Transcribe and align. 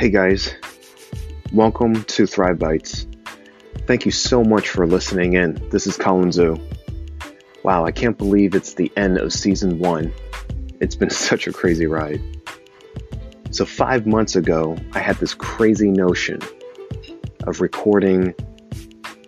Hey 0.00 0.08
guys, 0.08 0.54
welcome 1.52 2.04
to 2.04 2.26
Thrive 2.26 2.58
Bites. 2.58 3.06
Thank 3.86 4.06
you 4.06 4.10
so 4.10 4.42
much 4.42 4.70
for 4.70 4.86
listening 4.86 5.34
in. 5.34 5.68
This 5.68 5.86
is 5.86 5.98
Colin 5.98 6.30
Zhu. 6.30 6.58
Wow, 7.64 7.84
I 7.84 7.92
can't 7.92 8.16
believe 8.16 8.54
it's 8.54 8.72
the 8.72 8.90
end 8.96 9.18
of 9.18 9.30
season 9.30 9.78
one. 9.78 10.10
It's 10.80 10.96
been 10.96 11.10
such 11.28 11.46
a 11.46 11.52
crazy 11.52 11.84
ride. 11.84 12.18
So, 13.50 13.66
five 13.66 14.06
months 14.06 14.36
ago, 14.36 14.74
I 14.94 15.00
had 15.00 15.16
this 15.16 15.34
crazy 15.34 15.90
notion 15.90 16.40
of 17.46 17.60
recording 17.60 18.34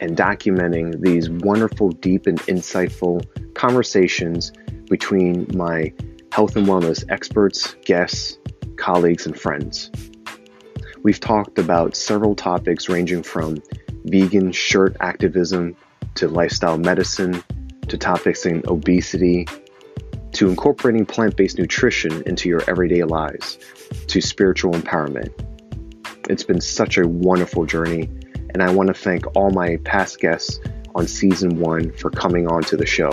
and 0.00 0.16
documenting 0.16 1.00
these 1.00 1.28
wonderful, 1.28 1.88
deep, 1.90 2.28
and 2.28 2.38
insightful 2.42 3.26
conversations 3.54 4.52
between 4.88 5.48
my 5.52 5.92
health 6.30 6.54
and 6.54 6.68
wellness 6.68 7.04
experts, 7.08 7.74
guests, 7.84 8.38
colleagues, 8.76 9.26
and 9.26 9.36
friends. 9.36 9.90
We've 11.02 11.20
talked 11.20 11.58
about 11.58 11.96
several 11.96 12.34
topics 12.34 12.88
ranging 12.88 13.22
from 13.22 13.62
vegan 14.04 14.52
shirt 14.52 14.96
activism 15.00 15.74
to 16.16 16.28
lifestyle 16.28 16.76
medicine 16.76 17.42
to 17.88 17.96
topics 17.96 18.44
in 18.44 18.62
obesity 18.68 19.46
to 20.32 20.48
incorporating 20.48 21.06
plant 21.06 21.36
based 21.36 21.58
nutrition 21.58 22.22
into 22.26 22.48
your 22.48 22.62
everyday 22.68 23.02
lives 23.04 23.58
to 24.08 24.20
spiritual 24.20 24.74
empowerment. 24.74 25.30
It's 26.28 26.44
been 26.44 26.60
such 26.60 26.98
a 26.98 27.08
wonderful 27.08 27.64
journey, 27.64 28.10
and 28.52 28.62
I 28.62 28.70
want 28.70 28.88
to 28.88 28.94
thank 28.94 29.24
all 29.34 29.50
my 29.50 29.78
past 29.84 30.20
guests 30.20 30.60
on 30.94 31.06
season 31.06 31.58
one 31.58 31.92
for 31.92 32.10
coming 32.10 32.46
on 32.46 32.62
to 32.64 32.76
the 32.76 32.86
show. 32.86 33.10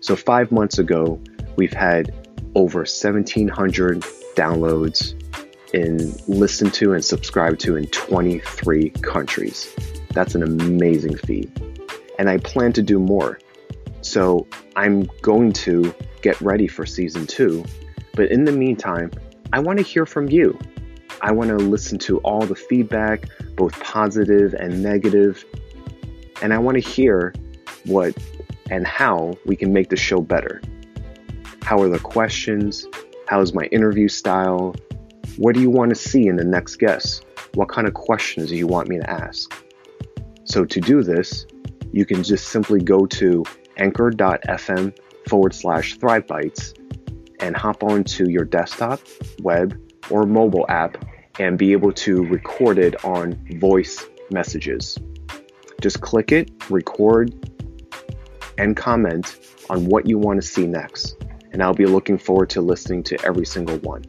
So, 0.00 0.16
five 0.16 0.52
months 0.52 0.78
ago, 0.78 1.20
we've 1.56 1.72
had 1.72 2.14
over 2.54 2.80
1,700 2.80 4.00
downloads 4.34 5.18
and 5.74 6.20
listened 6.28 6.74
to 6.74 6.92
and 6.92 7.04
subscribed 7.04 7.60
to 7.60 7.76
in 7.76 7.86
23 7.86 8.90
countries. 8.90 9.74
That's 10.10 10.34
an 10.34 10.42
amazing 10.42 11.16
feat. 11.16 11.50
And 12.18 12.28
I 12.28 12.38
plan 12.38 12.72
to 12.74 12.82
do 12.82 12.98
more. 12.98 13.38
So 14.02 14.46
I'm 14.76 15.08
going 15.22 15.52
to 15.52 15.94
get 16.22 16.40
ready 16.40 16.66
for 16.66 16.84
season 16.84 17.26
two. 17.26 17.64
But 18.14 18.30
in 18.30 18.44
the 18.44 18.52
meantime, 18.52 19.10
I 19.52 19.60
want 19.60 19.78
to 19.78 19.84
hear 19.84 20.06
from 20.06 20.28
you. 20.28 20.58
I 21.22 21.32
want 21.32 21.50
to 21.50 21.56
listen 21.56 21.98
to 22.00 22.18
all 22.18 22.42
the 22.42 22.54
feedback, 22.54 23.28
both 23.56 23.78
positive 23.80 24.54
and 24.54 24.82
negative. 24.82 25.44
And 26.42 26.52
I 26.52 26.58
want 26.58 26.74
to 26.76 26.80
hear 26.80 27.32
what 27.84 28.16
and 28.70 28.86
how 28.86 29.34
we 29.46 29.56
can 29.56 29.72
make 29.72 29.88
the 29.88 29.96
show 29.96 30.20
better. 30.20 30.60
How 31.62 31.80
are 31.80 31.88
the 31.88 31.98
questions? 31.98 32.86
How's 33.26 33.54
my 33.54 33.64
interview 33.64 34.08
style? 34.08 34.74
What 35.38 35.54
do 35.54 35.60
you 35.60 35.70
want 35.70 35.88
to 35.90 35.94
see 35.94 36.26
in 36.26 36.36
the 36.36 36.44
next 36.44 36.76
guest? 36.76 37.24
What 37.54 37.68
kind 37.68 37.86
of 37.86 37.94
questions 37.94 38.50
do 38.50 38.56
you 38.56 38.66
want 38.66 38.88
me 38.88 38.98
to 38.98 39.10
ask? 39.10 39.52
So, 40.44 40.64
to 40.64 40.80
do 40.80 41.02
this, 41.02 41.46
you 41.92 42.04
can 42.04 42.22
just 42.22 42.48
simply 42.48 42.80
go 42.80 43.06
to 43.06 43.44
anchor.fm 43.78 44.96
forward 45.28 45.54
slash 45.54 45.96
Thrive 45.96 46.26
Bites 46.26 46.74
and 47.40 47.56
hop 47.56 47.82
onto 47.82 48.28
your 48.28 48.44
desktop, 48.44 49.00
web, 49.42 49.78
or 50.10 50.26
mobile 50.26 50.66
app 50.68 51.02
and 51.38 51.58
be 51.58 51.72
able 51.72 51.92
to 51.92 52.24
record 52.26 52.78
it 52.78 53.02
on 53.04 53.34
voice 53.58 54.04
messages. 54.30 54.98
Just 55.80 56.00
click 56.00 56.30
it, 56.30 56.50
record, 56.68 57.34
and 58.58 58.76
comment 58.76 59.38
on 59.70 59.86
what 59.86 60.06
you 60.06 60.18
want 60.18 60.40
to 60.40 60.46
see 60.46 60.66
next. 60.66 61.16
And 61.52 61.62
I'll 61.62 61.74
be 61.74 61.86
looking 61.86 62.18
forward 62.18 62.50
to 62.50 62.60
listening 62.60 63.02
to 63.04 63.24
every 63.24 63.46
single 63.46 63.78
one. 63.78 64.04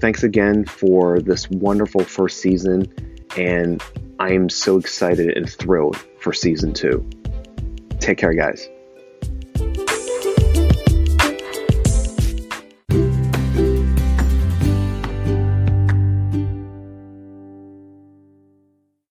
Thanks 0.00 0.22
again 0.22 0.64
for 0.64 1.20
this 1.20 1.50
wonderful 1.50 2.04
first 2.04 2.40
season, 2.40 2.86
and 3.36 3.82
I 4.20 4.32
am 4.32 4.48
so 4.48 4.78
excited 4.78 5.36
and 5.36 5.50
thrilled 5.50 5.96
for 6.20 6.32
season 6.32 6.72
two. 6.72 7.08
Take 7.98 8.18
care, 8.18 8.32
guys. 8.32 8.68